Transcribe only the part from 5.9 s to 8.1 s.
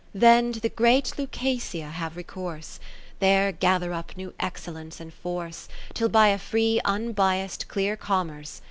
Till by a free unbiass'd clear